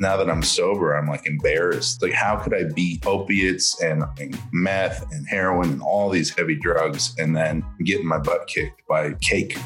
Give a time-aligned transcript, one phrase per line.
[0.00, 2.00] now that I'm sober, I'm like embarrassed.
[2.02, 6.54] Like, how could I beat opiates and, and meth and heroin and all these heavy
[6.54, 9.58] drugs and then getting my butt kicked by cake?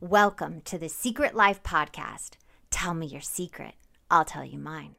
[0.00, 2.30] Welcome to the Secret Life Podcast.
[2.70, 3.74] Tell me your secret,
[4.10, 4.96] I'll tell you mine.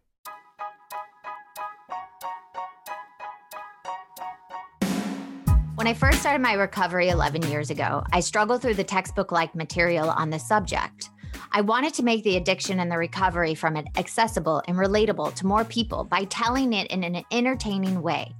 [5.82, 9.56] When I first started my recovery 11 years ago, I struggled through the textbook like
[9.56, 11.10] material on this subject.
[11.52, 15.48] I wanted to make the addiction and the recovery from it accessible and relatable to
[15.48, 18.32] more people by telling it in an entertaining way.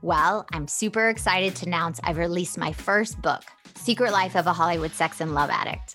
[0.00, 3.44] Well, I'm super excited to announce I've released my first book,
[3.76, 5.94] Secret Life of a Hollywood Sex and Love Addict.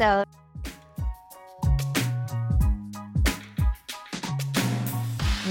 [0.00, 0.26] episode.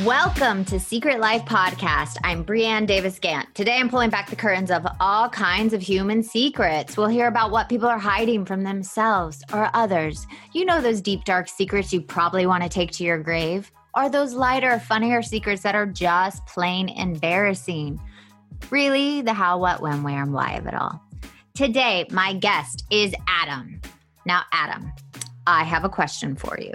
[0.04, 2.18] Welcome to Secret Life Podcast.
[2.24, 3.54] I'm Brianne Davis Gant.
[3.56, 6.96] Today I'm pulling back the curtains of all kinds of human secrets.
[6.96, 10.28] We'll hear about what people are hiding from themselves or others.
[10.54, 13.72] You know those deep, dark secrets you probably want to take to your grave?
[13.96, 18.00] Or those lighter, funnier secrets that are just plain embarrassing?
[18.70, 21.02] Really, the how, what, when, where, and why of it all.
[21.56, 23.80] Today, my guest is Adam.
[24.26, 24.92] Now, Adam,
[25.46, 26.74] I have a question for you.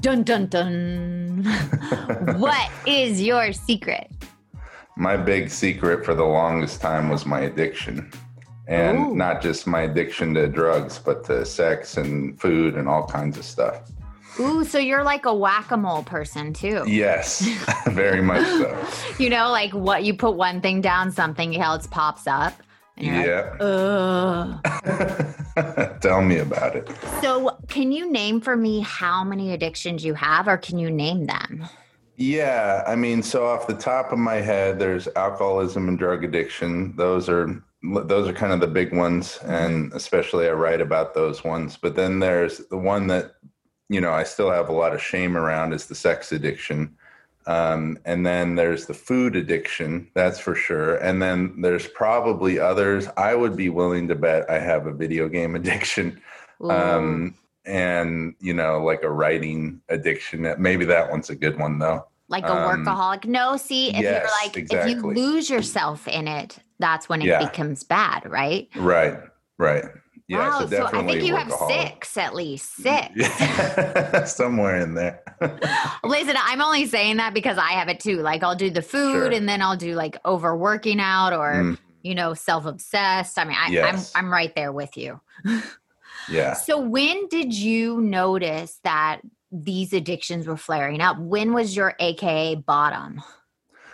[0.00, 1.44] Dun dun dun.
[2.38, 4.10] what is your secret?
[4.96, 8.10] My big secret for the longest time was my addiction.
[8.66, 9.14] And Ooh.
[9.14, 13.44] not just my addiction to drugs, but to sex and food and all kinds of
[13.44, 13.90] stuff.
[14.38, 16.84] Ooh, so you're like a whack a mole person too.
[16.86, 17.40] Yes,
[17.88, 18.86] very much so.
[19.18, 22.54] you know, like what you put one thing down, something else pops up
[23.00, 23.56] yeah.
[23.60, 25.36] Like,
[26.00, 26.88] Tell me about it.
[27.20, 31.26] So, can you name for me how many addictions you have, or can you name
[31.26, 31.66] them?
[32.16, 36.94] Yeah, I mean, so off the top of my head, there's alcoholism and drug addiction.
[36.96, 41.42] Those are those are kind of the big ones, and especially I write about those
[41.44, 41.78] ones.
[41.80, 43.36] But then there's the one that
[43.88, 46.94] you know I still have a lot of shame around is the sex addiction.
[47.46, 50.96] Um, and then there's the food addiction, that's for sure.
[50.96, 53.08] And then there's probably others.
[53.16, 56.20] I would be willing to bet I have a video game addiction.
[56.62, 57.34] Um,
[57.64, 60.54] and, you know, like a writing addiction.
[60.58, 62.06] Maybe that one's a good one, though.
[62.28, 63.24] Like a um, workaholic.
[63.24, 64.92] No, see, if yes, you're like, exactly.
[64.92, 67.44] if you lose yourself in it, that's when it yeah.
[67.44, 68.68] becomes bad, right?
[68.76, 69.18] Right,
[69.58, 69.84] right.
[70.30, 72.76] Yeah, wow, so, so I think you have six at least.
[72.76, 73.08] Six.
[73.16, 74.24] Yeah.
[74.26, 75.24] Somewhere in there.
[76.04, 78.18] Listen, I'm only saying that because I have it too.
[78.18, 79.32] Like I'll do the food sure.
[79.32, 81.78] and then I'll do like overworking out or mm.
[82.02, 83.40] you know, self-obsessed.
[83.40, 84.12] I mean, I, yes.
[84.14, 85.20] I'm I'm right there with you.
[86.30, 86.52] yeah.
[86.52, 91.18] So when did you notice that these addictions were flaring up?
[91.18, 93.20] When was your AKA bottom?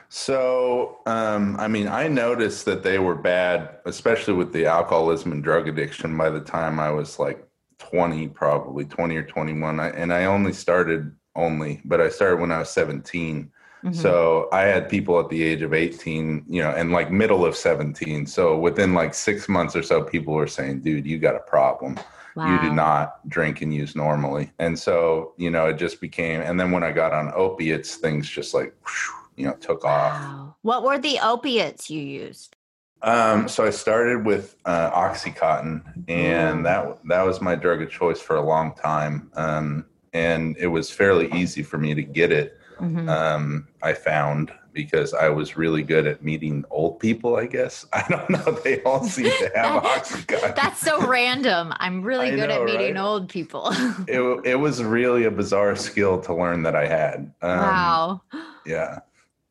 [0.09, 5.43] So, um, I mean, I noticed that they were bad, especially with the alcoholism and
[5.43, 7.47] drug addiction by the time I was like
[7.79, 9.81] 20, probably 20 or 21.
[9.81, 13.51] I, and I only started only, but I started when I was 17.
[13.85, 13.95] Mm-hmm.
[13.95, 17.57] So I had people at the age of 18, you know, and like middle of
[17.57, 18.27] 17.
[18.27, 21.99] So within like six months or so, people were saying, dude, you got a problem.
[22.35, 22.53] Wow.
[22.53, 24.53] You do not drink and use normally.
[24.59, 28.29] And so, you know, it just became, and then when I got on opiates, things
[28.29, 29.91] just like, whew, you know took wow.
[29.91, 30.55] off.
[30.63, 32.57] What were the opiates you used?
[33.03, 38.21] Um, so I started with uh, OxyContin, and that that was my drug of choice
[38.21, 39.31] for a long time.
[39.35, 42.59] Um, and it was fairly easy for me to get it.
[42.81, 43.09] Mm-hmm.
[43.09, 47.37] Um, I found because I was really good at meeting old people.
[47.37, 48.59] I guess I don't know.
[48.65, 50.57] They all seem to have OxyContin.
[50.57, 51.75] That's so random.
[51.77, 53.01] I'm really good know, at meeting right?
[53.01, 53.69] old people.
[54.09, 57.33] it it was really a bizarre skill to learn that I had.
[57.43, 58.23] Um, wow.
[58.67, 58.99] Yeah.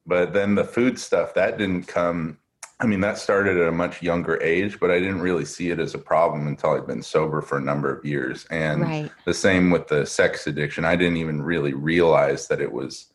[0.05, 2.37] But then the food stuff that didn't come.
[2.81, 5.79] I mean, that started at a much younger age, but I didn't really see it
[5.79, 8.45] as a problem until I'd been sober for a number of years.
[8.51, 9.11] And right.
[9.23, 10.83] the same with the sex addiction.
[10.83, 13.13] I didn't even really realize that it was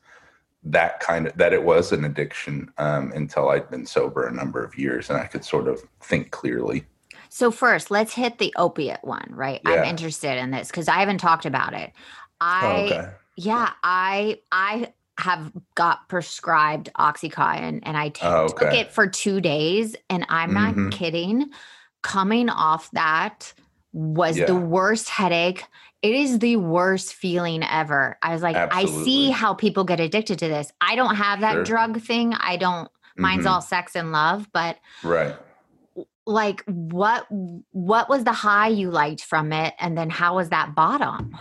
[0.62, 4.62] that kind of that it was an addiction um, until I'd been sober a number
[4.62, 6.84] of years and I could sort of think clearly.
[7.28, 9.60] So first, let's hit the opiate one, right?
[9.64, 9.72] Yeah.
[9.72, 11.93] I'm interested in this because I haven't talked about it.
[12.40, 13.10] I oh, okay.
[13.36, 18.64] yeah, I I have got prescribed Oxycontin and I t- oh, okay.
[18.64, 19.94] took it for two days.
[20.08, 20.84] And I'm mm-hmm.
[20.84, 21.50] not kidding.
[22.02, 23.52] Coming off that
[23.93, 24.46] was Yeah.
[24.46, 25.64] the worst headache.
[26.02, 28.17] It is the worst feeling ever.
[28.22, 30.72] I was like, I see how people get addicted to this.
[30.81, 31.64] I don't have that Sure.
[31.64, 32.34] drug thing.
[32.34, 33.50] I don't, mine's Mhm.
[33.50, 35.37] all sex and love, but right.
[36.26, 37.26] like what
[37.72, 41.37] what was the high you liked from it and then how was that bottom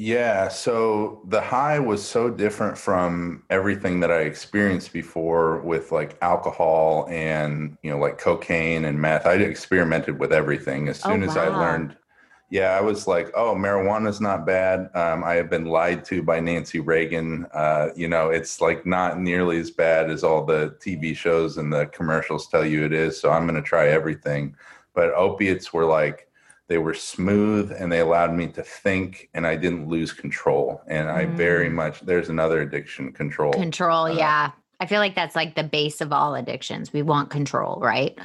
[0.00, 0.48] Yeah.
[0.48, 7.06] So the high was so different from everything that I experienced before with like alcohol
[7.10, 9.26] and, you know, like cocaine and meth.
[9.26, 10.88] I experimented with everything.
[10.88, 11.98] As Oh, soon as I learned,
[12.48, 14.88] yeah, I was like, oh, marijuana's not bad.
[14.94, 17.46] Um, I have been lied to by Nancy Reagan.
[17.52, 21.70] Uh, you know, it's like not nearly as bad as all the TV shows and
[21.70, 23.20] the commercials tell you it is.
[23.20, 24.56] So I'm going to try everything.
[24.94, 26.29] But opiates were like,
[26.70, 30.80] they were smooth and they allowed me to think and I didn't lose control.
[30.86, 31.72] And I very Mm.
[31.74, 33.52] much, there's another addiction control.
[33.52, 37.28] control Uh, yeah i feel like that's like the base of all addictions we want
[37.28, 38.16] control right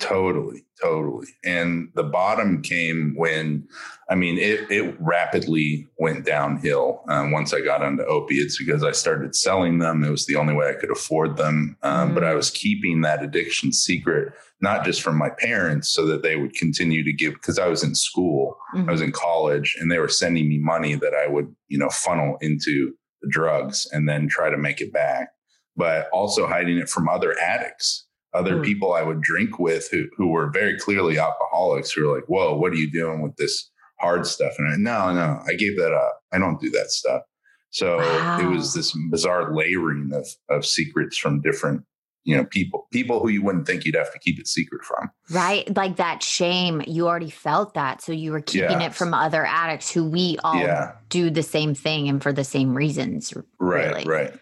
[0.00, 1.26] Totally, totally.
[1.44, 3.66] And the bottom came when,
[4.08, 8.92] I mean, it, it rapidly went downhill um, once I got onto opiates because I
[8.92, 10.04] started selling them.
[10.04, 11.76] It was the only way I could afford them.
[11.82, 12.36] Um, But I Mm.
[12.36, 17.02] was keeping that addiction secret, not just from my parents, so that they would continue
[17.02, 19.06] to give, because I was in school, I was Mhm.
[19.06, 22.94] in college, and they were sending me money that I would, you know, funnel into
[23.20, 25.30] the drugs and then try to make it back,
[25.76, 28.64] but also hiding it from other addicts other Mm.
[28.64, 32.56] people I would drink with who who were very clearly alcoholics who were like, "Whoa,
[32.56, 33.70] what are you doing with this
[34.00, 36.20] hard stuff?" And I, no, no, I gave that up.
[36.32, 37.22] I don't do that stuff.
[37.70, 37.98] So
[38.40, 41.82] it was this bizarre layering of of secrets from different,
[42.24, 45.10] you know, people people who you wouldn't think you'd have to keep it secret from.
[45.30, 48.86] right like that shame you already felt that so you were keeping Yeah.
[48.86, 52.44] it from other addicts who we all Yeah, do the same thing and for the
[52.44, 54.04] same reasons right, really.
[54.06, 54.34] right.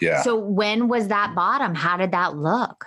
[0.00, 0.22] Yeah.
[0.22, 2.84] so when was that bottom how did that look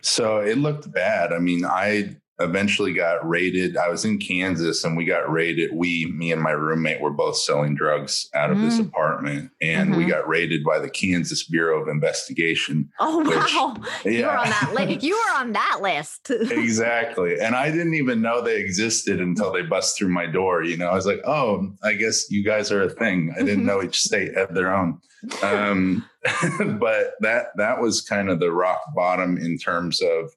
[0.00, 1.32] So it looked bad.
[1.32, 3.76] I mean, I eventually got raided.
[3.76, 5.70] I was in Kansas and we got raided.
[5.74, 8.86] We, me and my roommate, were both selling drugs out of this Mm.
[8.88, 10.08] apartment and we Mhm.
[10.10, 12.88] got raided by the Kansas Bureau of Investigation.
[13.00, 17.38] oh Which- wow you were on that list you were on that list exactly.
[17.40, 20.62] And I didn't even know they existed until they bust through my door.
[20.62, 23.32] You know, I was like, oh, I guess you guys are a thing.
[23.38, 24.98] I didn't know each state had their own.
[25.42, 26.04] Um,
[26.78, 30.30] but that that was kind of the rock bottom in terms of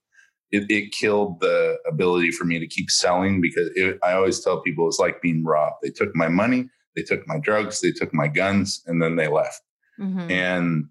[0.51, 4.61] it, it killed the ability for me to keep selling because it, I always tell
[4.61, 5.77] people it's like being robbed.
[5.81, 9.27] They took my money, they took my drugs, they took my guns, and then they
[9.27, 9.61] left.
[9.99, 10.31] Mhm.
[10.31, 10.85] and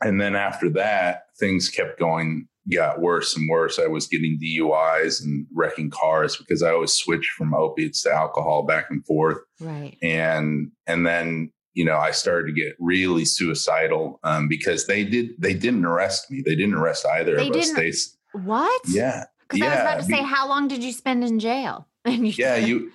[0.00, 3.78] and then after that things kept going got worse and worse.
[3.78, 8.62] I was getting duis and wrecking cars because i always switched from opiates to alcohol
[8.64, 9.38] back and forth.
[9.60, 9.96] Right.
[10.02, 15.30] And and then you know i started to get really suicidal um, because they did
[15.38, 16.42] they didn't arrest me.
[16.46, 17.72] They didn't arrest either They of us.
[17.72, 17.92] they
[18.34, 18.80] what?
[18.86, 21.86] Yeah because i was about to yeah, say how long did you spend in jail?
[22.06, 22.90] Yeah you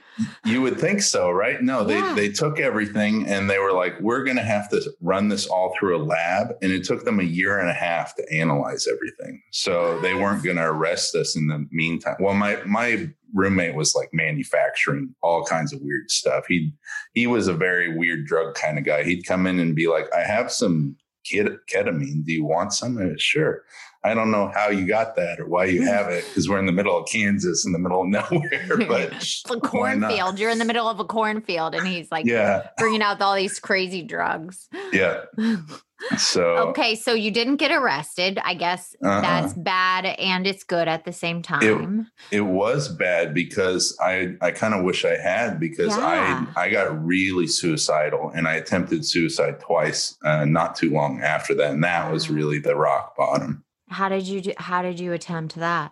[0.46, 1.62] you would think so right?
[1.62, 2.14] No they Yeah.
[2.14, 5.74] they took everything and they were like we're going to have to run this all
[5.80, 9.42] through a lab and it took them a year and a half to analyze everything.
[9.52, 12.18] So they weren't going to arrest us in the meantime.
[12.20, 16.46] Well my my roommate was like manufacturing all kinds of weird stuff.
[16.48, 16.74] He
[17.14, 19.04] he was a very weird drug kind of guy.
[19.04, 22.26] He'd come in and be like i have some ketamine.
[22.26, 23.16] Do you want some?
[23.18, 23.64] Sure
[24.04, 26.66] I don't know how you got that or why you have it because we're in
[26.66, 28.78] the middle of Kansas in the middle of nowhere.
[28.88, 32.70] But it's a cornfield you're in the middle of a cornfield and he's like yeah,
[32.78, 35.22] bringing out all these crazy drugs yeah.
[36.18, 39.22] So okay so you didn't get arrested i guess Uh-uh.
[39.22, 44.52] that's bad and it's good at the same time it was bad because I I
[44.52, 46.46] kind of wish I had because Yeah.
[46.56, 51.54] I I got really suicidal and I attempted suicide twice uh, not too long after
[51.56, 53.64] that and that was really the rock bottom.
[53.90, 55.92] How did you do how did you attempt that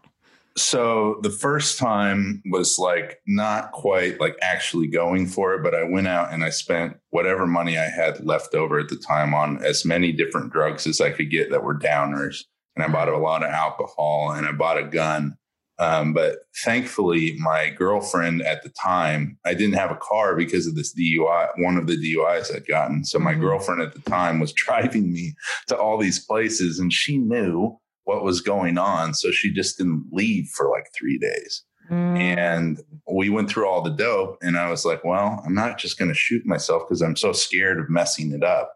[0.56, 5.84] So the first time was like not quite like actually going for it, but I
[5.84, 9.63] went out and I spent whatever money I had left over at the time on
[9.63, 12.46] as many different drugs as I could get that were downers.
[12.75, 15.38] And I bought a lot of alcohol and I bought a gun.
[15.80, 20.74] Um, but thankfully, my girlfriend at the time, I didn't have a car because of
[20.75, 23.06] this DUI, one of the DUIs I'd gotten.
[23.06, 23.42] So my Mhm.
[23.42, 25.36] girlfriend at the time was driving me
[25.68, 27.77] to all these places and she knew
[28.08, 29.14] what was going on.
[29.14, 31.64] So she just didn't leave for like three days.
[31.92, 34.38] Mm, And we went through all the dope.
[34.42, 37.34] And I was like, well, I'm not just going to shoot myself because I'm so
[37.34, 38.74] scared of messing it up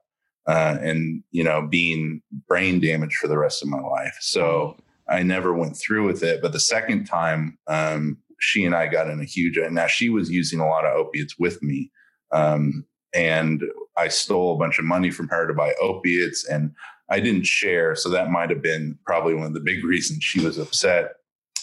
[0.47, 4.17] uh, and, you know, being brain damaged for the rest of my life.
[4.19, 4.77] So
[5.09, 6.41] I never went through with it.
[6.41, 10.09] But the second time, um, she and I got in a huge, and now she
[10.09, 11.91] was using a lot of opiates with me.
[12.33, 13.61] Um, and
[13.97, 16.71] I stole a bunch of money from her to buy opiates and
[17.11, 17.95] I didn't share.
[17.95, 21.13] So that might have been probably one of the big reasons she was upset.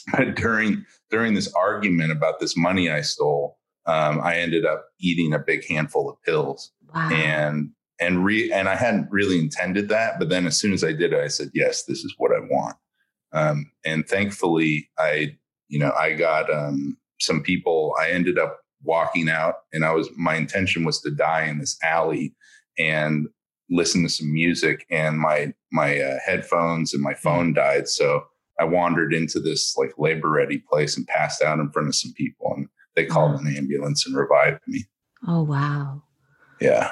[0.16, 5.34] But during during this argument about this money I stole, um, I ended up eating
[5.34, 7.10] a big handful of pills Wow.
[7.12, 10.92] and and re and I hadn't really intended that, but then as soon as I
[10.92, 12.76] did it, I said, yes, this is what I want.
[13.32, 15.36] Um, and thankfully, I
[15.68, 17.94] you know I got um, some people.
[18.00, 21.76] I ended up walking out, and I was my intention was to die in this
[21.82, 22.34] alley
[22.78, 23.28] and
[23.70, 28.24] listen to some music, and my my uh, headphones and my phone died, so.
[28.60, 32.12] I wandered into this like labor ready place and passed out in front of some
[32.14, 34.82] people and they called an ambulance and revived me.
[35.28, 36.02] oh wow.
[36.60, 36.90] Yeah.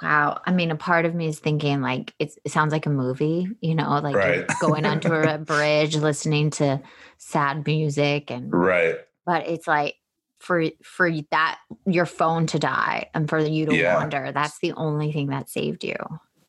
[0.00, 0.40] Wow.
[0.46, 3.48] I mean, a part of me is thinking like it's, it sounds like a movie,
[3.60, 4.46] you know, like Right.
[4.60, 6.80] going under a bridge, listening to
[7.16, 8.98] sad music, and Right.
[9.26, 9.96] but it's like
[10.38, 13.96] for for that your phone to die and for you to Yeah.
[13.96, 14.32] wander.
[14.32, 15.96] That's the only thing that saved you.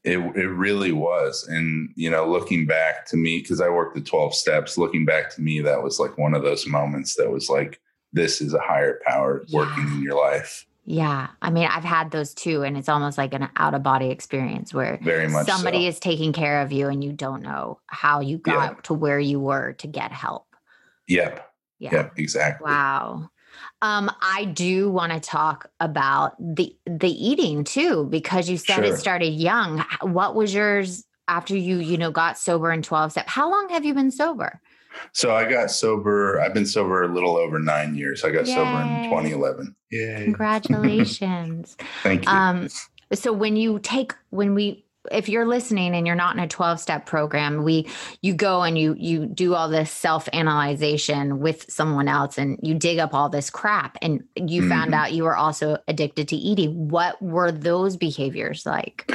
[0.03, 1.46] It it really was.
[1.48, 5.34] And you know, looking back to me, because I worked the 12 steps, looking back
[5.36, 7.81] to me, that was like one of those moments that was like,
[8.13, 9.93] this is a higher power working Yeah.
[9.96, 10.65] in your life.
[10.86, 11.27] Yeah.
[11.41, 14.74] I mean, I've had those too, and it's almost like an out of body experience
[14.74, 15.89] where Very much somebody so.
[15.89, 19.39] is taking care of you and you don't know how you got to where you
[19.39, 20.48] were to get help.
[21.08, 21.46] Yep.
[21.77, 21.91] Yeah.
[21.93, 22.13] Yep.
[22.17, 22.65] Exactly.
[22.65, 23.29] Wow.
[23.81, 28.83] Um, I do want to talk about the the eating too, because you said Sure.
[28.85, 29.83] it started young.
[30.01, 33.27] What was yours after you, you know, got sober in 12 step?
[33.27, 34.61] How long have you been sober?
[35.13, 36.41] So I got sober.
[36.41, 38.23] I've been sober a little over nine years.
[38.23, 39.75] I got sober in 2011.
[39.91, 40.23] Yay.
[40.25, 41.77] Congratulations.
[42.03, 42.31] Thank you.
[42.31, 42.67] um,
[43.13, 46.79] so when you take when we if you're listening and you're not in a 12
[46.79, 47.87] step program we
[48.21, 52.73] you go and you you do all this self analyzation with someone else and you
[52.75, 54.95] dig up all this crap and you found Mhm.
[54.95, 59.09] out you were also addicted to eating what were those behaviors like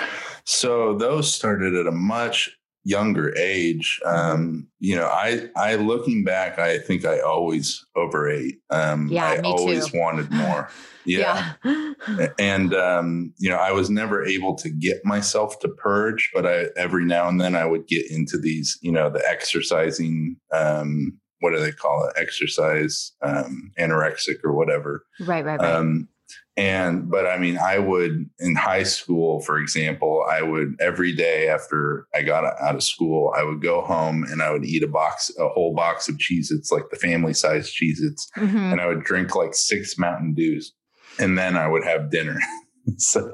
[0.44, 2.50] So those started at a much
[2.84, 4.00] younger age.
[4.04, 8.58] Um, you know, I I looking back, I think I always overate.
[8.70, 9.98] Um, Yeah, I always too.
[9.98, 10.68] wanted more.
[11.06, 11.52] Yeah.
[11.62, 11.92] yeah,
[12.38, 16.68] And um, you know, I was never able to get myself to purge, but I
[16.76, 21.50] every now and then I would get into these, you know, the exercising um what
[21.52, 22.14] do they call it?
[22.18, 25.04] Exercise um anorexic or whatever.
[25.20, 26.08] right right right Um,
[26.56, 31.48] and but I mean, I would in high school, for example, I would every day
[31.48, 34.88] after I got out of school, I would go home and I would eat a
[34.88, 38.72] box, a whole box of Cheez Its, like the family size Cheez Its, Mhm.
[38.72, 40.72] and I would drink like six Mountain Dews,
[41.18, 42.38] and then I would have dinner.
[42.98, 43.30] so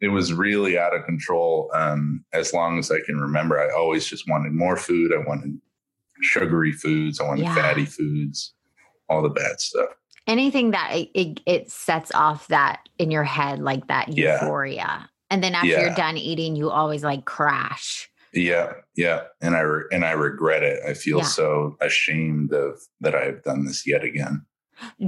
[0.00, 1.70] it was really out of control.
[1.74, 5.12] Um, as long as I can remember, I always just wanted more food.
[5.12, 5.58] I wanted
[6.22, 7.20] sugary foods.
[7.20, 7.54] I wanted Yeah.
[7.54, 8.54] fatty foods,
[9.08, 9.90] all the bad stuff.
[10.26, 14.34] Anything that it, it, it sets off that in your head like that Yeah.
[14.40, 19.60] euphoria and then after you're done eating you always like crash Yeah, yeah, and I
[19.60, 20.80] re- and I regret it.
[20.86, 21.24] I feel Yeah.
[21.24, 24.44] so ashamed of that I have done this yet again.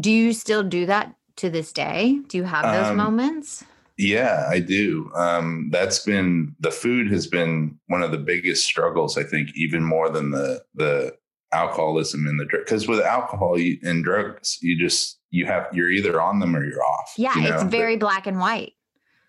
[0.00, 2.20] Do you still do that to this day?
[2.28, 3.64] Do you have those Um, moments?
[3.98, 5.10] Yeah, I do.
[5.14, 9.18] Um, that's been the food has been one of the biggest struggles.
[9.18, 11.14] I think even more than the the
[11.52, 12.64] alcoholism and the drug.
[12.64, 16.64] Because with alcohol you, and drugs, you just you have you're either on them or
[16.64, 17.12] you're off.
[17.16, 17.68] Yeah, you it's know?
[17.68, 18.72] very black and white.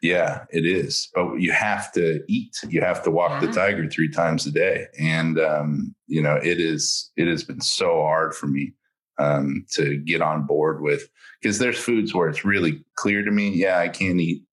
[0.01, 1.09] Yeah, it is.
[1.13, 2.55] But you have to eat.
[2.69, 4.87] You have to walk the tiger three times a day.
[4.97, 8.73] And um, you know, it is it has been so hard for me
[9.17, 11.09] um to get on board with
[11.41, 14.43] because there's foods where it's really clear to me, yeah, I can't eat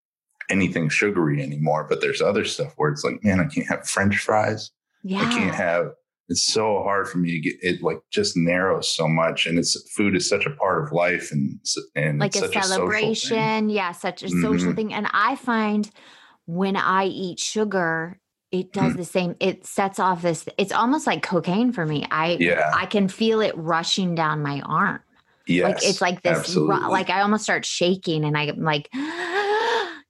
[0.49, 1.85] anything sugary anymore.
[1.87, 4.71] But there's other stuff where it's like, man, I can't have French fries.
[5.03, 5.19] Yeah.
[5.19, 5.91] I can't have
[6.29, 9.89] it's so hard for me to get it like just narrows so much and it's
[9.91, 11.59] food is such a part of life and
[11.95, 13.69] and like it's a social celebration.
[13.69, 14.75] yeah, such a social Mhm.
[14.75, 14.93] thing.
[14.93, 15.89] And I find
[16.45, 18.19] when I eat sugar,
[18.51, 18.97] it does Mhm.
[18.97, 19.35] the same.
[19.39, 22.05] It sets off this, it's almost like cocaine for me.
[22.11, 22.71] I Yeah.
[22.73, 24.99] I can feel it rushing down my arm.
[25.49, 28.89] Yes, like it's like this ru- like I almost start shaking and I'm like,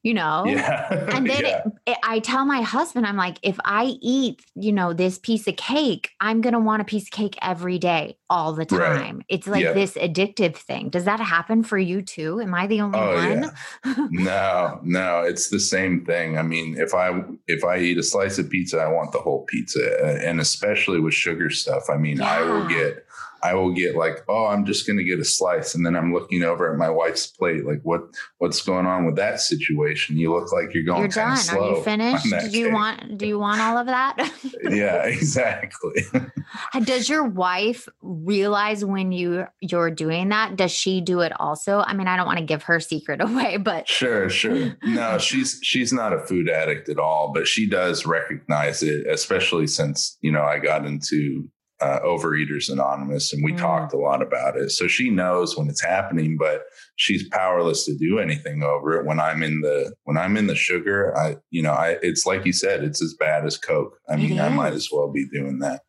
[0.08, 0.46] you know.
[0.48, 0.88] Yeah.
[1.16, 1.64] And then yeah.
[1.66, 5.48] it, it, I tell my husband, I'm like, if I eat, you know, this piece
[5.48, 8.98] of cake, I'm going to want a piece of cake every day, all the Right.
[9.00, 9.22] time.
[9.28, 10.90] It's like this addictive thing.
[10.90, 12.40] Does that happen for you too?
[12.40, 14.08] Am I the only Oh, one?
[14.12, 16.38] no, no, it's the same thing.
[16.38, 19.44] I mean, if I if I eat a slice of pizza, I want the whole
[19.46, 21.84] pizza, and especially with sugar stuff.
[21.90, 23.06] I mean, I will get
[23.44, 26.14] I will get like, oh, I'm just going to get a slice, and then I'm
[26.14, 28.02] looking over at my wife's plate, like, what
[28.40, 30.18] what's going on with that situation?
[30.18, 31.38] You look like you're going You're done.
[31.38, 31.74] slow.
[31.74, 32.26] Are you finished?
[32.52, 32.74] Do you cake.
[32.74, 34.32] want do you want all of that?
[34.70, 36.04] yeah, exactly.
[36.14, 40.56] Uh, does your wife realize when you you're doing that?
[40.56, 41.80] Does she do it also?
[41.80, 44.76] I mean, I don't want to give her secret away, but Sure, sure.
[44.84, 49.68] No, she's she's not a food addict at all, but she does recognize it, especially
[49.68, 53.58] since you know I got into uh, Overeaters Anonymous, and we Mm.
[53.58, 54.72] talked a lot about it.
[54.72, 56.64] So she knows when it's happening, but
[56.96, 59.06] she's powerless to do anything over it.
[59.06, 62.46] When I'm in the when I'm in the sugar, I you know, I it's like
[62.46, 64.00] you said, it's as bad as Coke.
[64.10, 65.82] I It mean, I might as well be doing that.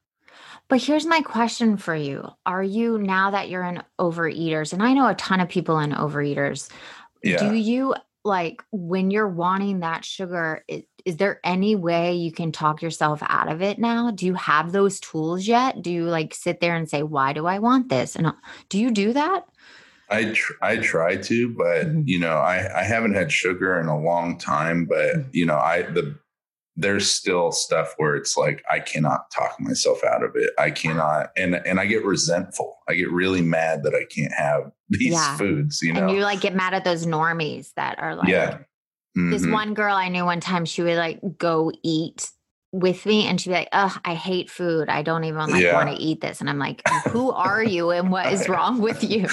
[0.69, 2.29] But here's my question for you.
[2.45, 5.93] Are you now that you're in overeaters, and I know a ton of people in
[5.93, 6.71] overeaters,
[7.23, 7.39] Yeah.
[7.39, 12.53] do you like when you're wanting that sugar, is, is there any way you can
[12.53, 14.11] talk yourself out of it now?
[14.11, 15.81] Do you have those tools yet?
[15.81, 18.15] Do you like sit there and say, why do I want this?
[18.15, 18.33] And uh,
[18.69, 19.47] do you do that?
[20.11, 22.03] I tr- I try to, but Mhm.
[22.07, 24.85] you know, I I haven't had sugar in a long time.
[24.85, 25.29] But Mhm.
[25.33, 26.19] you know, I the
[26.77, 30.51] there's still stuff where it's like I cannot talk myself out of it.
[30.59, 32.77] I cannot, and and I get resentful.
[32.89, 35.37] I get really mad that I can't have these Yeah.
[35.39, 35.81] foods.
[35.83, 38.59] You know, And you like get mad at those normies that are like, yeah.
[39.31, 39.53] This Mhm.
[39.53, 42.31] one girl I knew one time, she would like go eat
[42.73, 44.89] with me and she'd be like, Oh, I hate food.
[44.89, 45.75] I don't even like Yeah.
[45.75, 46.41] want to eat this.
[46.41, 49.27] And I'm like, Who are you and what is wrong with you?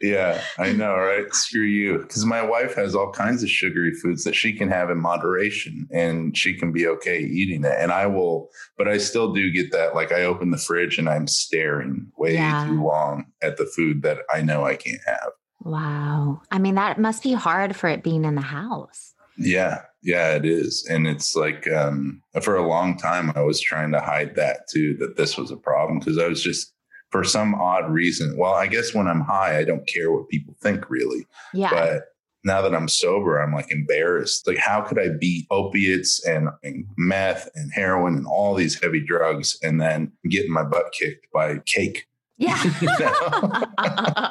[0.00, 1.24] Yeah, I know, right?
[1.34, 1.98] Screw you.
[1.98, 5.88] Because my wife has all kinds of sugary foods that she can have in moderation
[5.90, 7.74] and she can be okay eating it.
[7.78, 9.94] And I will, but I still do get that.
[9.94, 12.64] Like I open the fridge and I'm staring way Yeah.
[12.66, 15.30] too long at the food that I know I can't have.
[15.62, 16.42] Wow.
[16.52, 19.14] I mean, that must be hard for it being in the house.
[19.38, 20.86] Yeah, yeah, it is.
[20.88, 24.96] And it's like um, for a long time, I was trying to hide that too,
[25.00, 26.72] that this was a problem because I was just,
[27.10, 30.54] for some odd reason, well, I guess when I'm high, I don't care what people
[30.60, 31.26] think really.
[31.54, 31.70] Yeah.
[31.70, 32.02] But
[32.44, 34.46] now that I'm sober, I'm like embarrassed.
[34.46, 39.00] Like, how could I beat opiates and, and meth and heroin and all these heavy
[39.00, 42.06] drugs and then getting my butt kicked by cake?
[42.38, 42.62] yeah.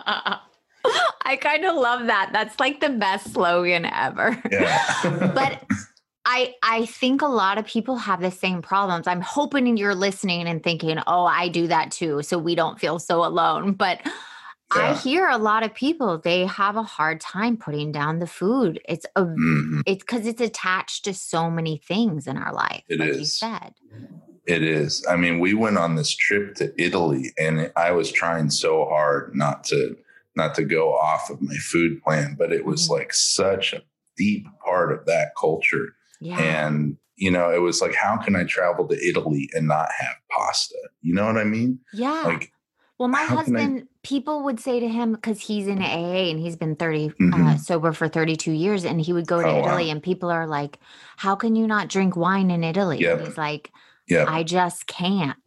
[1.46, 1.56] You know?
[1.56, 2.30] I kind of love that.
[2.34, 4.42] That's like the best slogan ever.
[4.52, 4.84] Yeah.
[5.36, 5.64] but
[6.26, 9.08] I I think a lot of people have the same problems.
[9.08, 13.00] I'm hoping you're listening and thinking, "Oh, I do that too," so we don't feel
[13.00, 13.74] so alone.
[13.74, 14.02] But
[14.72, 18.82] I hear a lot of people they have a hard time putting down the food.
[18.90, 19.84] It's a Mhm.
[19.86, 22.84] it's because it's attached to so many things in our life.
[22.90, 23.38] It like you is.
[23.38, 23.76] said.
[24.48, 25.06] It is.
[25.10, 29.36] I mean, we went on this trip to Italy and I was trying so hard
[29.36, 29.96] not to
[30.36, 32.92] not to go off of my food plan, but it was Mhm.
[32.92, 33.82] like such a
[34.18, 35.96] deep part of that culture.
[36.20, 36.40] Yeah.
[36.40, 40.16] And you know, it was like, how can I travel to Italy and not have
[40.30, 40.76] pasta?
[41.02, 41.80] You know what I mean?
[41.94, 42.24] yeah.
[42.26, 42.52] Like,
[43.00, 46.38] Well, my can I- husband, people would say to him because he's in AA and
[46.40, 47.60] he's been 30 uh, Mhm.
[47.62, 49.68] sober for 32 years, and he would go to Oh, wow.
[49.68, 50.78] Italy, and people are like,
[51.16, 53.18] "How can you not drink wine in Italy?" Yep.
[53.20, 53.72] And he's like,
[54.08, 55.38] yeah, "I just can't."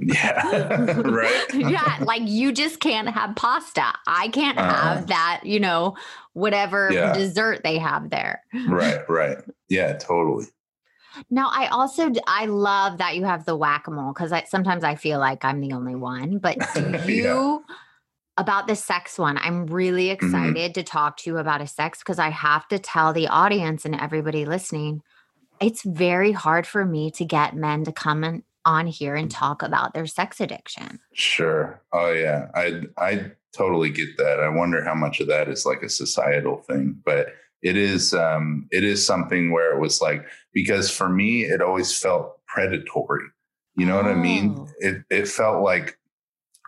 [0.00, 0.42] yeah,
[0.96, 1.44] right.
[1.54, 3.92] yeah, like you just can't have pasta.
[4.06, 4.72] I can't Uh-uh.
[4.72, 5.96] have that, you know,
[6.32, 7.12] whatever Yeah.
[7.12, 8.42] dessert they have there.
[8.68, 9.38] right, right.
[9.68, 10.46] Yeah, totally.
[11.28, 14.84] Now, I also I love that you have the whack a mole because I sometimes
[14.84, 16.38] I feel like I'm the only one.
[16.38, 17.04] But do Yeah.
[17.14, 17.64] you
[18.36, 19.36] about the sex one?
[19.38, 20.24] I'm really Mm-hmm.
[20.24, 23.84] excited to talk to you about a sex because I have to tell the audience
[23.84, 25.02] and everybody listening,
[25.60, 29.62] it's very hard for me to get men to come in, on here and talk
[29.62, 30.98] about their sex addiction.
[31.12, 31.80] Sure.
[31.92, 32.48] Oh yeah.
[32.54, 34.40] I I totally get that.
[34.40, 37.28] I wonder how much of that is like a societal thing, but
[37.62, 41.96] it is um it is something where it was like because for me it always
[41.98, 43.24] felt predatory.
[43.76, 44.56] You know what I mean?
[44.58, 44.68] Oh.
[44.78, 45.98] It it felt like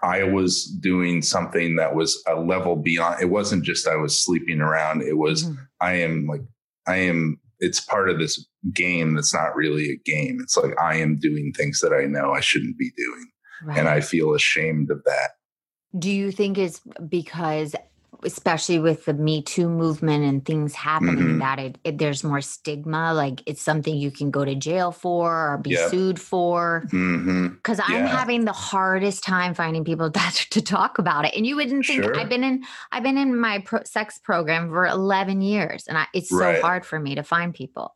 [0.03, 3.23] I was doing something that was a level beyond.
[3.23, 5.03] It wasn't just I was sleeping around.
[5.03, 5.57] It was Mhm.
[5.81, 6.43] I am like
[6.87, 10.39] I am it's part of this game that's not really a game.
[10.41, 13.31] It's like I am doing things that I know I shouldn't be doing
[13.77, 15.31] and I feel ashamed of that.
[15.99, 17.77] Do you think it's because,
[18.25, 21.39] especially with the Me Too movement and things happening, Mhm.
[21.41, 23.13] that it, it there's more stigma?
[23.15, 26.83] Like it's something you can go to jail for or be sued for?
[26.91, 28.17] Because I'm Yeah.
[28.17, 31.35] having the hardest time finding people that to talk about it.
[31.37, 32.19] And you wouldn't think Sure.
[32.19, 36.07] I've been in I've been in my pro- sex program for 11 years, and I,
[36.15, 36.61] it's so Right.
[36.63, 37.95] hard for me to find people.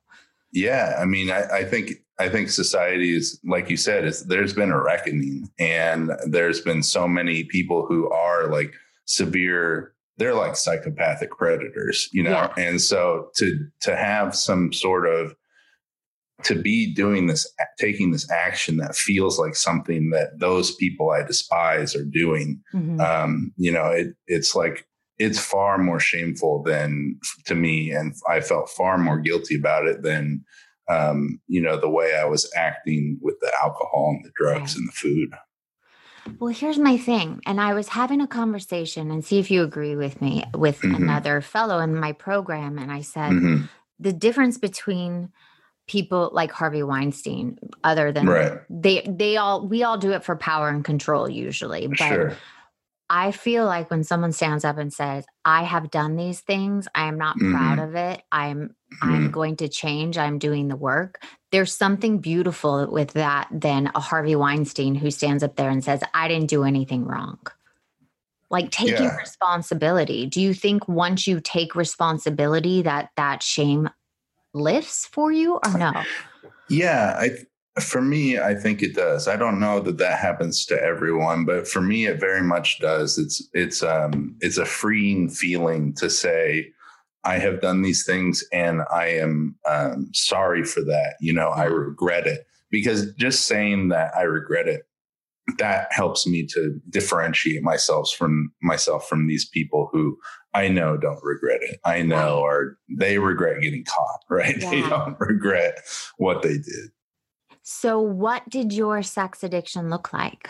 [0.57, 4.55] Yeah, I mean, I, I think I think society is like you said, is there's
[4.55, 8.73] been a reckoning, and there's been so many people who are like
[9.05, 9.93] severe.
[10.17, 12.53] They're like psychopathic predators, you know, Yeah.
[12.57, 15.35] and so to to have some sort of
[16.45, 17.47] to be doing this,
[17.79, 23.01] taking this action that feels like something that those people I despise are doing, Mhm.
[23.01, 24.87] um, you know, it, it's like
[25.19, 30.03] it's far more shameful than to me, and I felt far more guilty about it
[30.03, 30.45] than
[30.89, 34.77] um, you know the way I was acting with the alcohol and the drugs Right.
[34.77, 35.31] and the food.
[36.41, 37.41] Well, here's my thing.
[37.47, 40.97] And I was having a conversation and see if you agree with me with Mhm.
[40.97, 42.79] another fellow in my program.
[42.79, 43.69] And I said, Mhm.
[44.01, 45.31] the difference between
[45.87, 48.59] people like Harvey Weinstein, other than Right.
[48.69, 51.87] they they all we all do it for power and control usually.
[51.87, 52.33] But Sure.
[53.09, 57.07] I feel like when someone stands up and says, I have done these things, I
[57.07, 57.89] am not proud Mhm.
[57.89, 58.23] of it.
[58.33, 59.33] I'm I'm Mhm.
[59.33, 60.17] going to change.
[60.17, 61.23] I'm doing the work.
[61.53, 66.03] There's something beautiful with that than a Harvey Weinstein who stands up there and says,
[66.15, 67.39] I didn't do anything wrong.
[68.49, 69.17] Like taking Yeah.
[69.19, 70.27] responsibility.
[70.27, 73.91] Do you think once you take responsibility that that shame
[74.55, 76.05] lifts for you or no?
[76.69, 77.31] Yeah, I
[77.81, 79.29] for me, I think it does.
[79.29, 83.19] I don't know that that happens to everyone, but for me, it very much does.
[83.19, 86.73] It's it's um it's a freeing feeling to say,
[87.25, 91.17] I have done these things and I am um, sorry for that.
[91.21, 94.87] You know, I regret it because just saying that I regret it
[95.59, 100.19] that helps me to differentiate myself from myself from these people who
[100.55, 101.79] I know don't regret it.
[101.85, 104.59] I know or they regret getting caught, right?
[104.59, 105.79] They don't regret
[106.17, 106.91] what they did.
[107.69, 110.49] So what did your sex addiction look like?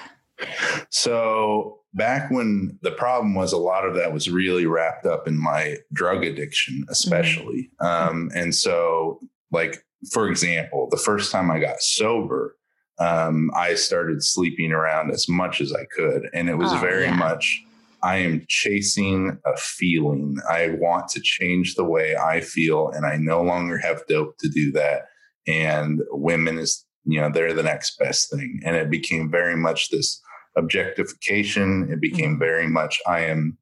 [0.90, 5.38] So back when the problem was a lot of that was really wrapped up in
[5.38, 7.70] my drug addiction, especially.
[7.81, 9.18] Um, and so
[9.50, 12.55] like, for example, the first time I got sober,
[12.98, 16.29] um, I started sleeping around as much as I could.
[16.35, 17.14] And it was Oh, very yeah.
[17.14, 17.62] much,
[18.02, 20.37] I am chasing a feeling.
[20.50, 24.50] I want to change the way I feel, and I no longer have dope to
[24.50, 25.07] do that.
[25.46, 28.61] And women is, you know, they're the next best thing.
[28.64, 30.21] And it became very much this
[30.57, 31.90] objectification.
[31.90, 32.38] It became Mhm.
[32.38, 33.59] very much, I am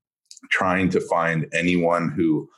[0.51, 2.49] trying to find anyone who,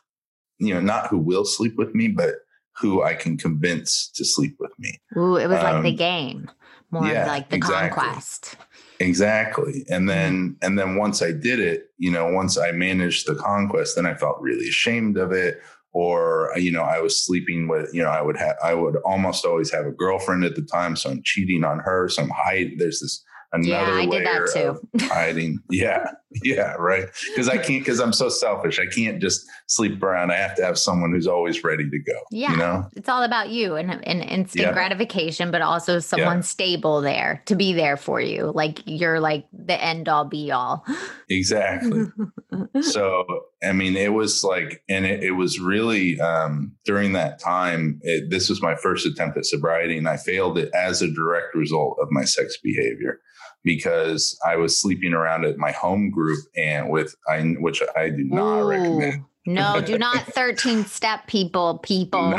[0.58, 2.36] you know, not who will sleep with me, but
[2.78, 5.00] who I can convince to sleep with me.
[5.16, 6.50] Ooh, it was like the Um, game,
[6.90, 8.02] more yeah, of like the exactly.
[8.04, 8.56] conquest.
[9.00, 9.84] Exactly.
[9.90, 13.96] And then and then once I did it, you know, once I managed the conquest,
[13.96, 15.60] then I felt really ashamed of it.
[15.98, 18.96] Or, uh, you know, I was sleeping with, you know, I would have I would
[18.96, 20.94] almost always have a girlfriend at the time.
[20.94, 22.10] So I'm cheating on her.
[22.10, 22.76] So I'm hiding.
[22.76, 25.06] There's this another Yeah, I layer did that of too.
[25.06, 25.58] hiding.
[25.70, 26.10] Yeah.
[26.42, 26.72] Yeah.
[26.74, 27.06] Right.
[27.30, 28.78] Because I can't because I'm so selfish.
[28.78, 30.30] I can't just sleep around.
[30.30, 32.18] I have to have someone who's always ready to go.
[32.30, 32.52] Yeah.
[32.52, 32.88] You know?
[32.94, 34.72] It's all about you and, and instant Yeah.
[34.72, 38.52] gratification, but also someone stable there to be there for you.
[38.54, 40.84] Like you're like the end all be all.
[41.28, 42.06] Exactly.
[42.80, 43.24] so
[43.62, 48.30] i mean it was like and it, it was really um during that time it,
[48.30, 51.98] this was my first attempt at sobriety and i failed it as a direct result
[52.00, 53.20] of my sex behavior
[53.64, 58.24] because i was sleeping around at my home group and with i which i do
[58.24, 58.68] not Ooh.
[58.68, 62.30] recommend No, do not 13 step people, people.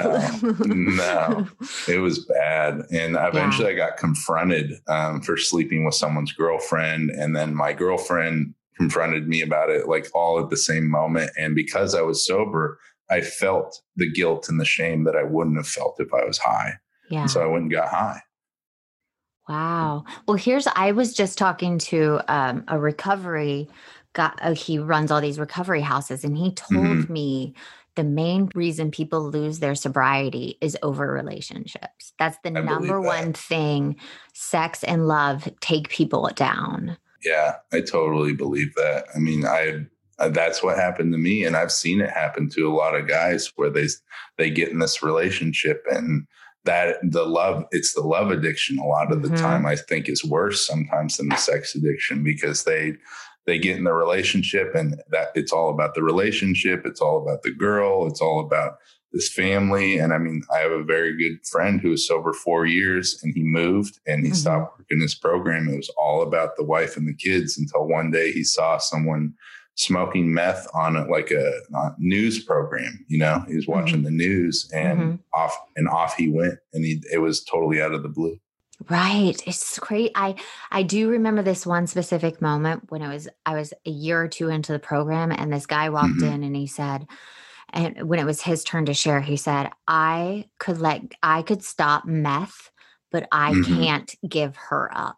[0.42, 1.48] No,
[1.88, 2.82] it was bad.
[2.92, 7.10] And eventually i got confronted um, for sleeping with someone's girlfriend.
[7.12, 11.32] And then my girlfriend confronted me about it like all at the same moment.
[11.38, 15.58] And because i was sober i felt the guilt and the shame that i wouldn't
[15.58, 16.74] have felt if i was high.
[17.10, 17.26] Yeah.
[17.26, 18.22] so i went and got high.
[19.48, 20.04] Wow.
[20.28, 23.70] Well, here's I was just talking to um, a recovery
[24.18, 24.34] guy.
[24.42, 27.10] Uh, he runs all these recovery houses, and he told Mhm.
[27.10, 27.54] me
[27.96, 32.14] the main reason people lose their sobriety is over relationships.
[32.20, 33.96] That's the believe number one thing.
[34.34, 36.98] Sex and love take people down.
[37.26, 39.84] yeah i totally believe that i mean i
[40.20, 43.08] uh, that's what happened to me and i've seen it happen to a lot of
[43.08, 43.88] guys where they
[44.38, 46.28] they get in this relationship and
[46.66, 49.42] that the love it's the love addiction a lot of the Mhm.
[49.42, 52.94] time i think is worse sometimes than the sex addiction because they
[53.48, 57.42] they get in the relationship and that it's all about the relationship it's all about
[57.42, 58.74] the girl it's all about
[59.14, 62.66] this family and i mean i have a very good friend who was sober four
[62.68, 64.36] years and he moved and he Mhm.
[64.36, 68.12] stopped working his program it was all about the wife and the kids until one
[68.12, 69.34] day he saw someone
[69.76, 71.52] smoking meth on a, like a,
[72.00, 75.20] news program you know he was watching the news and Mhm.
[75.34, 78.38] off and off he went and he it was totally out of the blue
[78.90, 79.36] Right.
[79.48, 80.12] It's great.
[80.16, 80.36] I
[80.72, 84.28] I do remember this one specific moment when it was I was a year or
[84.28, 86.34] two into the program and this guy walked Mhm.
[86.36, 87.08] in and he said
[87.74, 91.64] and when it was his turn to share he said I could let I could
[91.64, 92.70] stop meth
[93.12, 93.66] but I Mhm.
[93.80, 95.18] can't give her up.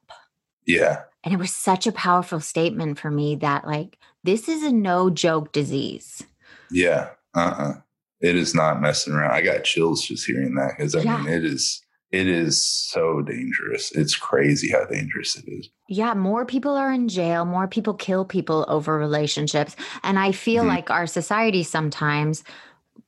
[0.65, 4.71] yeah And it was such a powerful statement for me that like this is a
[4.71, 6.23] no joke disease.
[6.71, 7.73] yeah uh-uh
[8.21, 11.17] it is not messing around i got chills just hearing that because i Yeah.
[11.17, 16.45] mean it is it is so dangerous it's crazy how dangerous it is Yeah, more
[16.45, 19.75] people are in jail, more people kill people over relationships.
[20.03, 20.67] And I feel Mhm.
[20.67, 22.43] like our society sometimes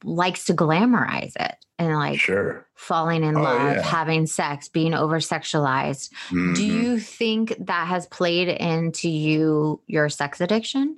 [0.03, 3.81] likes to glamorize it and like sure falling in Oh, love, yeah.
[3.83, 6.09] having sex, being over sexualized.
[6.31, 6.57] Do Mhm.
[6.73, 10.97] you think that has played into you your sex addiction?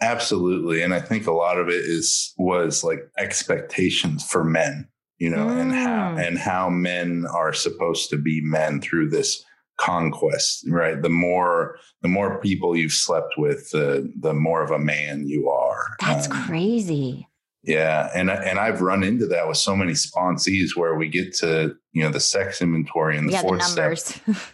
[0.00, 5.30] absolutely and i think a lot of it is was like expectations for men you
[5.30, 5.60] know, mm.
[5.60, 6.26] and how Mm.
[6.28, 9.44] and how men are supposed to be men through this
[9.78, 11.00] conquest, right?
[11.00, 15.48] The more the more people you've slept with, the the more of a man you
[15.50, 15.96] are.
[16.00, 17.26] That's Um, crazy.
[17.62, 21.74] yeah, and and I've run into that with so many sponsees where we get to
[21.92, 23.98] you know the sex inventory and the Yeah, the fourth step,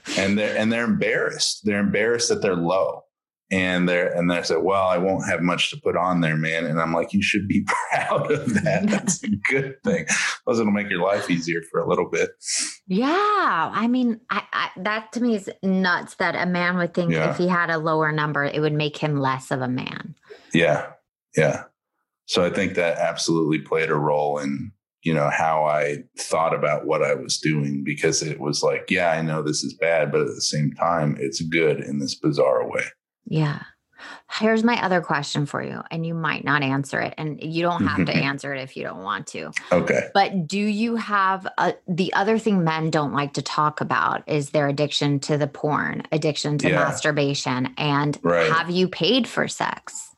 [0.18, 1.62] and they're and they're embarrassed.
[1.64, 3.03] They're embarrassed that they're low,
[3.51, 6.67] and they're and they said, "Well, I won't have much to put on there, man."
[6.67, 8.87] And I'm like, "You should be proud of that.
[8.89, 10.07] That's a good thing.
[10.47, 12.31] Those will make your life easier for a little bit."
[12.87, 13.71] yeah.
[13.73, 17.31] I mean, I, I, that to me is nuts that a man would think Yeah.
[17.31, 20.15] if he had a lower number, it would make him less of a man.
[20.55, 20.93] Yeah,
[21.37, 21.65] yeah.
[22.27, 26.87] So I think that absolutely played a role in you know how I thought about
[26.87, 30.21] what I was doing because it was like, yeah, I know this is bad, but
[30.21, 32.85] at the same time, it's good in this bizarre way.
[33.31, 33.62] Yeah.
[34.38, 37.87] Here's my other question for you, and you might not answer it, and you don't
[37.87, 39.51] have to answer it if you don't want to.
[39.71, 40.09] Okay.
[40.14, 44.51] But do you have a, the other thing men don't like to talk about is
[44.51, 46.77] their addiction to the porn, addiction to Yeah.
[46.77, 48.51] masturbation, and Right.
[48.51, 50.09] have you paid for sex?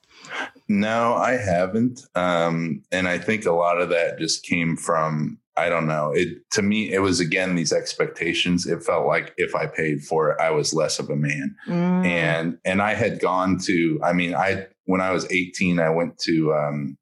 [0.69, 2.07] No, I haven't.
[2.15, 6.13] Um, and I think a lot of that just came from, I don't know.
[6.15, 8.67] It to me, it was again these expectations.
[8.67, 11.55] It felt like if I paid for it, I was less of a man.
[11.69, 15.91] Mm, And and I had gone to, I mean, I when I was 18, I
[15.91, 16.97] went to um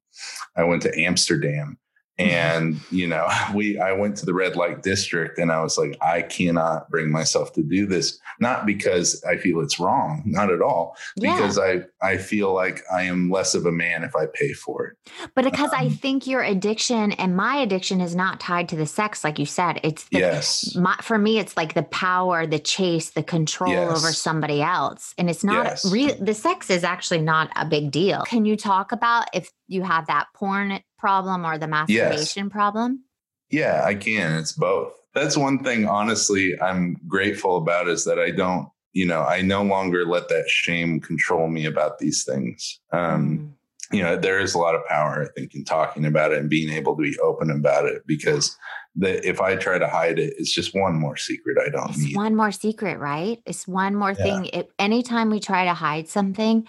[0.55, 1.77] I went to Amsterdam.
[2.17, 5.97] And you know, we I went to the red light district and I was like,
[6.01, 8.19] I cannot bring myself to do this.
[8.39, 12.81] Not because I feel it's wrong, not at all yeah, because I I feel like
[12.91, 14.97] I am less of a man if I pay for it.
[15.35, 18.85] but because I um, think your addiction and my addiction is not tied to the
[18.85, 19.79] sex, like you said.
[19.83, 20.75] It's the, yes.
[20.75, 25.13] my, for me, it's like the power, the chase, the control over somebody else.
[25.17, 25.91] And it's not Yes.
[25.91, 26.15] real.
[26.19, 28.23] The sex is actually not a big deal.
[28.23, 33.03] Can you talk about if you have that porn problem or the masturbation problem?
[33.49, 34.37] Yeah, I can.
[34.37, 34.93] It's both.
[35.13, 39.63] That's one thing honestly I'm grateful about is that I don't, you know, I no
[39.63, 42.79] longer let that shame control me about these things.
[42.91, 43.51] Um Mm.
[43.97, 46.49] you know there is a lot of power i think in talking about it and
[46.49, 48.57] being able to be open about it because
[48.95, 52.05] the, if i try to hide it it's just one more secret i don't It's
[52.05, 53.41] need one more secret, right?
[53.45, 54.23] It's one more Yeah.
[54.23, 54.45] thing.
[54.53, 56.65] It, anytime we try to hide something,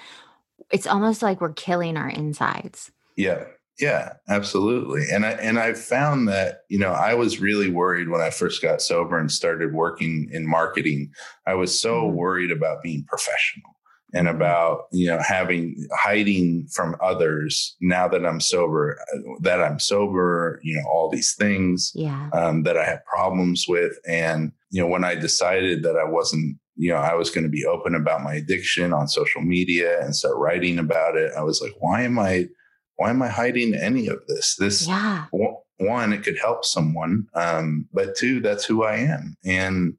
[0.73, 2.91] it's almost like we're killing our insides.
[3.17, 3.45] yeah
[3.81, 8.21] yeah absolutely and i and i found that you know i was really worried when
[8.21, 11.11] i first got sober and started working in marketing
[11.47, 12.13] i was so Mhm.
[12.15, 13.71] worried about being professional
[14.15, 19.79] and about you know having hiding from others now that i'm sober uh, that i'm
[19.79, 22.29] sober you know all these things Yeah.
[22.35, 23.93] um, that I had problems with.
[24.07, 27.51] And, you know, when I decided that I wasn't, you know, I was going to
[27.51, 31.61] be open about my addiction on social media and start writing about it, I was
[31.63, 32.49] like, why am I,
[32.97, 34.57] why am I hiding any of this?
[34.57, 35.27] This, Yeah.
[35.31, 37.27] one- one, it could help someone.
[37.35, 39.37] Um, but two, that's who I am.
[39.45, 39.95] And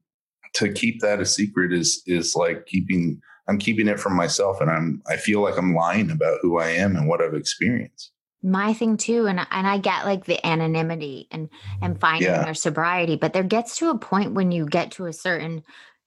[0.54, 4.70] to keep that a secret is, is like keeping, I'm keeping it from myself and
[4.70, 8.12] I'm, I feel like I'm lying about who I am and what I've experienced.
[8.42, 11.48] my thing too and and I get like the anonymity and
[11.82, 12.44] and finding Yeah.
[12.44, 15.62] your sobriety but there gets to a point when you get to a certain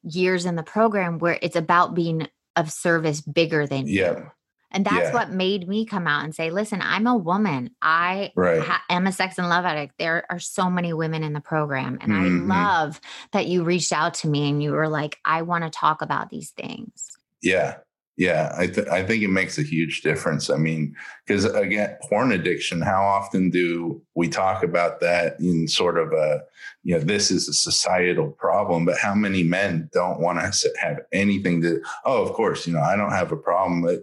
[0.10, 4.12] years in the program where it's about being of service bigger than Yeah.
[4.18, 4.32] you
[4.72, 5.14] and that's Yeah.
[5.14, 8.62] what made me come out and say listen I'm a woman I Right.
[8.62, 11.98] ha- am a sex and love addict there are so many women in the program
[12.02, 12.52] and Mhm.
[12.52, 13.00] I love
[13.32, 16.30] that you reached out to me and you were like I want to talk about
[16.30, 17.76] these things Yeah.
[18.18, 18.52] Yeah.
[18.58, 20.50] I, th- I think it makes a huge difference.
[20.50, 26.00] I mean, because again, porn addiction, how often do we talk about that in sort
[26.00, 26.42] of a,
[26.84, 30.98] you know, this is a societal problem, but how many men don't want to have
[31.12, 33.84] anything to, oh, of course, you know, I don't have a problem.
[33.84, 34.02] But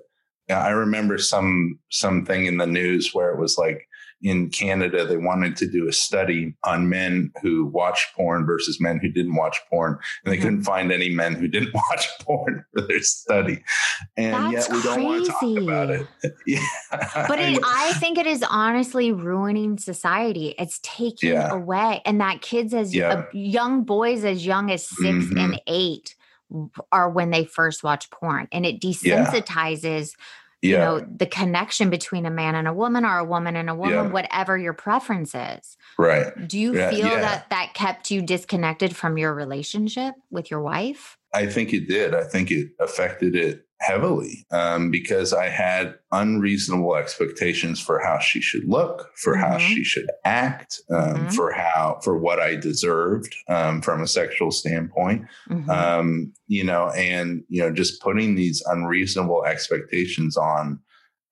[0.49, 3.89] I remember some, something in the news where it was like,
[4.25, 8.99] in Canada, they wanted to do a study on men who watched porn versus men
[8.99, 9.99] who didn't watch porn.
[10.25, 10.43] And they Mhm.
[10.43, 13.63] couldn't find any men who didn't watch porn for their study.
[14.17, 16.07] And That's yet we don't want to talk about it.
[16.47, 16.59] yeah.
[17.29, 20.55] But it, I think it is honestly ruining society.
[20.59, 21.53] It's taking Yeah.
[21.53, 23.09] away, and that kids as Yeah.
[23.09, 25.39] uh, young boys as young as 6 Mhm.
[25.39, 26.15] and eight
[26.93, 30.25] are when they first watch porn, and it desensitizes yeah.
[30.71, 33.75] You know the connection between a man and a woman or a woman and a
[33.75, 34.11] woman, Yeah.
[34.11, 35.77] whatever your preference is.
[35.99, 36.33] right.
[36.49, 37.21] Do you Yeah, feel yeah.
[37.21, 41.17] that that kept you disconnected from your relationship with your wife?
[41.33, 42.15] I think it did.
[42.15, 48.41] I think it affected it heavily um, because I had unreasonable expectations for how she
[48.41, 49.61] should look, for how Mhm.
[49.61, 51.35] she should act, um, Mhm.
[51.35, 55.27] for how for what I deserved um, from a sexual standpoint.
[55.51, 55.69] Mhm.
[55.69, 60.79] um, you know, and you know, just putting these unreasonable expectations on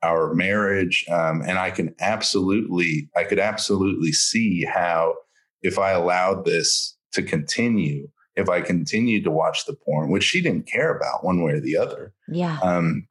[0.03, 1.05] our marriage.
[1.11, 5.15] Um, and I can absolutely, I could absolutely see how
[5.63, 10.41] if I allowed this to continue, if I continued to watch the porn, which she
[10.41, 12.13] didn't care about one way or the other.
[12.29, 12.59] Yeah.
[12.63, 13.07] Um,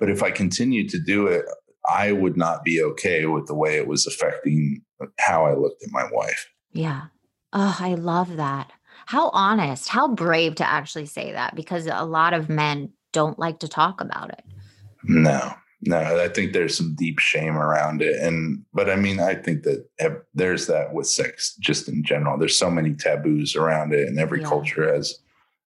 [0.00, 1.44] but if I continued to do it,
[1.88, 4.82] I would not be okay with the way it was affecting
[5.18, 6.48] how I looked at my wife.
[6.72, 7.02] Yeah.
[7.52, 8.72] Oh, I love that.
[9.06, 13.60] How honest, how brave to actually say that because a lot of men don't like
[13.60, 14.42] to talk about it.
[15.04, 15.52] No,
[15.86, 18.20] no, I think there's some deep shame around it.
[18.20, 19.86] And, but I mean, I think that
[20.34, 22.38] there's that with sex just in general.
[22.38, 24.48] There's so many taboos around it, and every yeah.
[24.48, 25.18] culture has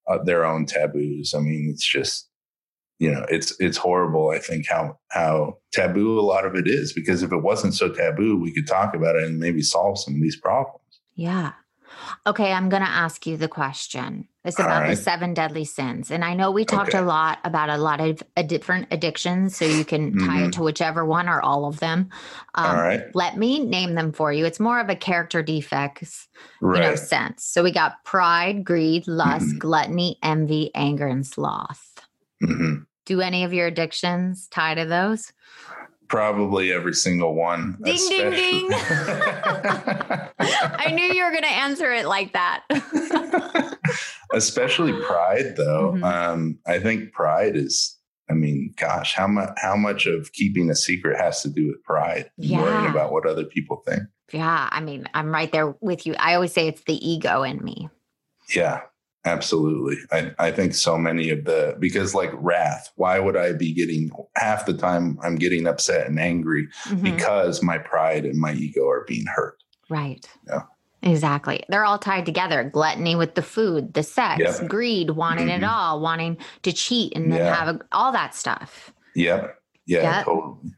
[0.08, 1.34] uh, their own taboos.
[1.34, 2.28] I mean, it's just,
[2.98, 4.30] you know, it's, it's horrible.
[4.30, 7.88] I think how, how taboo a lot of it is because if it wasn't so
[7.88, 11.00] taboo, we could talk about it and maybe solve some of these problems.
[11.14, 11.52] Yeah.
[12.26, 14.28] Okay, I'm going to ask you the question.
[14.44, 14.90] It's about right.
[14.90, 16.10] the seven deadly sins.
[16.10, 16.98] And I know we talked okay.
[16.98, 20.44] a lot about a lot of a different addictions, so you can tie mm-hmm.
[20.44, 22.08] it to whichever one or all of them.
[22.54, 23.02] Um, all right.
[23.14, 24.46] Let me name them for you.
[24.46, 26.28] It's more of a character defects,
[26.60, 26.76] right.
[26.76, 27.44] you know, sense.
[27.44, 29.58] So we got pride, greed, lust, mm-hmm.
[29.58, 32.06] gluttony, envy, anger, and sloth.
[32.42, 32.84] Mm-hmm.
[33.04, 35.32] Do any of your addictions tie to those?
[36.08, 37.76] Probably every single one.
[37.82, 38.36] Ding, especially.
[38.36, 38.78] ding, ding.
[40.38, 42.64] I knew you were going to answer it like that.
[44.32, 45.92] especially pride, though.
[45.92, 46.04] Mm-hmm.
[46.04, 47.96] Um, I think pride is,
[48.30, 51.82] I mean, gosh, how much, how much of keeping a secret has to do with
[51.84, 52.62] pride, yeah.
[52.62, 54.02] worrying about what other people think.
[54.32, 54.68] Yeah.
[54.70, 56.14] I mean, I'm right there with you.
[56.18, 57.88] I always say it's the ego in me.
[58.54, 58.80] Yeah.
[59.28, 59.98] Absolutely.
[60.10, 64.10] I, I think so many of the, because like wrath, why would I be getting
[64.36, 67.02] half the time I'm getting upset and angry mm-hmm.
[67.02, 69.62] because my pride and my ego are being hurt.
[69.90, 70.26] Right.
[70.46, 70.62] Yeah.
[71.02, 71.62] Exactly.
[71.68, 72.64] They're all tied together.
[72.64, 74.68] Gluttony with the food, the sex, yep.
[74.68, 75.62] greed, wanting mm-hmm.
[75.62, 77.54] it all, wanting to cheat and then yeah.
[77.54, 78.92] have a, all that stuff.
[79.14, 79.54] Yep.
[79.86, 80.24] Yeah, yep.
[80.24, 80.72] totally.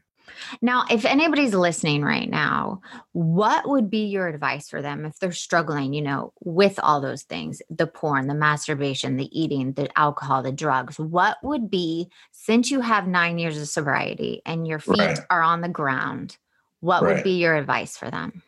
[0.61, 5.31] Now, if anybody's listening right now, what would be your advice for them if they're
[5.31, 10.43] struggling, you know, with all those things the porn, the masturbation, the eating, the alcohol,
[10.43, 10.99] the drugs?
[10.99, 15.19] What would be, since you have nine years of sobriety and your feet right.
[15.29, 16.37] are on the ground,
[16.79, 17.15] what right.
[17.15, 18.41] would be your advice for them?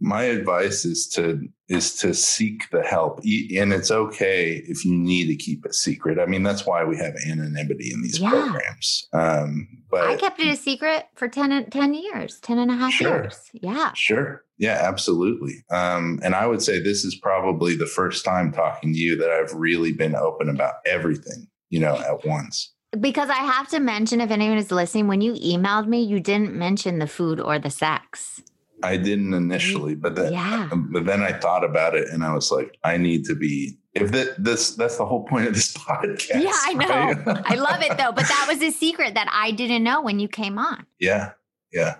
[0.00, 5.26] my advice is to is to seek the help and it's okay if you need
[5.26, 8.30] to keep it secret i mean that's why we have anonymity in these yeah.
[8.30, 12.74] programs um, but i kept it a secret for 10, 10 years 10 and a
[12.74, 13.50] half sure, years.
[13.52, 13.92] Yeah.
[13.94, 14.44] Sure.
[14.58, 15.64] Yeah absolutely.
[15.70, 19.30] Um, and i would say this is probably the first time talking to you that
[19.30, 22.72] i've really been open about everything you know at once.
[22.98, 26.54] Because I have to mention, if anyone is listening, when you emailed me, you didn't
[26.54, 28.42] mention the food or the sex.
[28.82, 30.68] I didn't initially, but then yeah.
[30.72, 34.12] but then I thought about it and I was like, I need to be if
[34.12, 36.42] that this that's the whole point of this podcast.
[36.42, 37.22] Yeah, I know.
[37.32, 37.42] Right?
[37.44, 38.12] I love it though.
[38.12, 40.86] But that was a secret that I didn't know when you came on.
[40.98, 41.32] Yeah.
[41.72, 41.96] Yeah.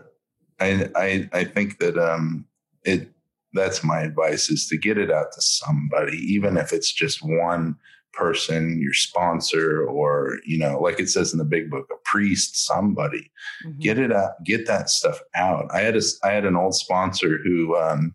[0.61, 2.47] I I I think that um
[2.85, 3.11] it
[3.53, 7.77] that's my advice is to get it out to somebody, even if it's just one
[8.13, 12.67] person, your sponsor, or you know, like it says in the big book, a priest,
[12.67, 13.31] somebody.
[13.67, 13.81] Mm-hmm.
[13.81, 15.69] Get it out, get that stuff out.
[15.73, 18.15] I had a I had an old sponsor who um,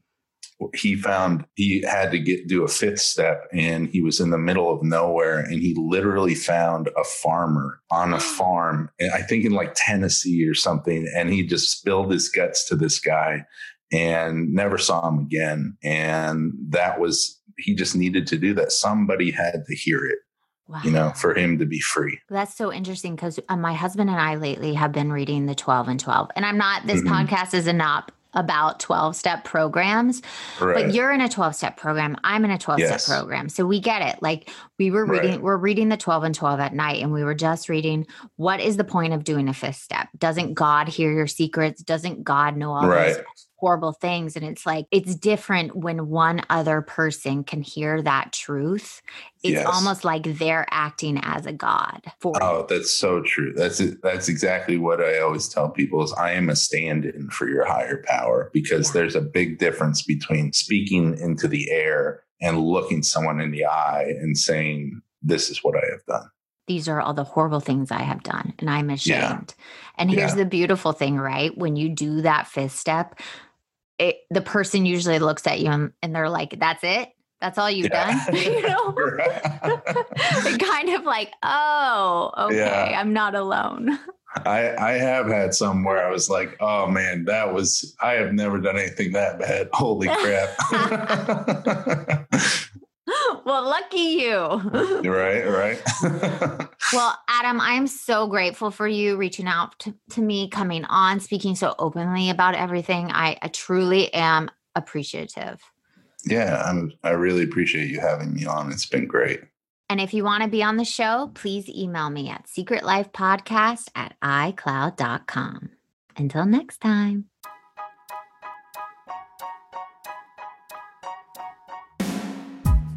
[0.73, 4.37] he found he had to get do a fifth step and he was in the
[4.37, 9.51] middle of nowhere and he literally found a farmer on a farm i think in
[9.51, 13.43] like tennessee or something and he just spilled his guts to this guy
[13.91, 18.71] and never saw him again and that was he just needed to do that.
[18.71, 20.19] Somebody had to hear it.
[20.67, 20.81] Wow.
[20.83, 22.19] You know, for him to be free.
[22.27, 25.89] That's so interesting because uh, my husband and I lately have been reading the 12
[25.89, 26.31] and 12.
[26.35, 27.13] And I'm not, this mm-hmm.
[27.13, 30.21] podcast is a not about 12 step programs,
[30.59, 30.75] right.
[30.75, 32.17] but you're in a 12 step program.
[32.23, 33.03] I'm in a 12 yes.
[33.03, 33.49] step program.
[33.49, 34.21] So we get it.
[34.21, 35.41] Like we were reading, right.
[35.41, 38.77] we're reading the 12 and 12 at night, and we were just reading what is
[38.77, 40.09] the point of doing a fifth step?
[40.17, 41.81] Doesn't God hear your secrets?
[41.81, 43.15] Doesn't God know all right.
[43.15, 43.23] those
[43.65, 44.35] horrible things.
[44.35, 49.01] And it's like, it's different when one other person can hear that truth.
[49.41, 49.65] It's yes.
[49.65, 53.53] almost like they're acting as a God for Oh, that's so true.
[53.55, 54.03] That's it.
[54.03, 58.03] That's exactly what I always tell people is I am a stand-in for your higher
[58.05, 59.01] power because yeah.
[59.01, 64.13] there's a big difference between speaking into the air and looking someone in the eye
[64.19, 66.29] and saying, This is what I have done
[66.67, 69.53] these are all the horrible things I have done and I'm ashamed.
[69.57, 69.63] Yeah.
[69.97, 70.37] And here's yeah.
[70.37, 71.55] the beautiful thing, right?
[71.55, 73.19] When you do that fifth step,
[73.99, 77.09] it, the person usually looks at you and, and they're like, that's it.
[77.41, 78.25] That's all you've yeah.
[78.25, 78.35] done.
[78.41, 78.93] you know,
[80.57, 82.99] kind of like, oh, okay, yeah.
[82.99, 83.99] I'm not alone.
[84.45, 88.33] I I have had some where I was like, oh man, that was I have
[88.33, 89.69] never done anything that bad.
[89.71, 90.49] Holy crap.
[93.07, 94.39] well, well, lucky you.
[95.09, 96.67] right, right.
[96.93, 101.55] Well, Adam, I'm so grateful for you reaching out to, to, me, coming on, speaking
[101.55, 103.11] so openly about everything.
[103.11, 105.61] I, I truly am appreciative.
[106.25, 108.71] Yeah, I'm I really appreciate you having me on.
[108.71, 109.41] It's been great.
[109.89, 114.15] And if you want to be on the show, please email me at secretlifepodcast at
[114.21, 115.69] icloud.com.
[116.17, 117.25] Until next time.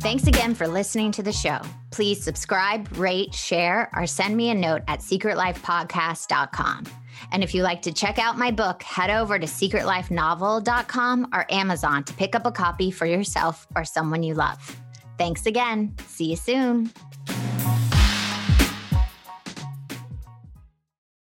[0.00, 1.58] Thanks again for listening to the show.
[1.90, 6.84] Please subscribe, rate, share, or send me a note at secretlifepodcast.com.
[7.32, 12.04] And if you like to check out my book, head over to secretlifenovel.com or Amazon
[12.04, 14.76] to pick up a copy for yourself or someone you love.
[15.18, 15.96] Thanks again.
[16.06, 16.92] See you soon.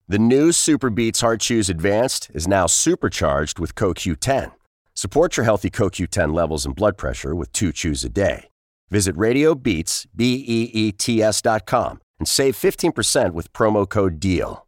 [0.09, 4.53] The new Super Beets Heart Chews Advanced is now supercharged with CoQ10.
[5.01, 8.49] Support your healthy CoQ10 levels and blood pressure with two chews a day.
[8.91, 14.67] Visit RadioBeets, B-E-E-T-S dot com and save 15% with promo code DEAL.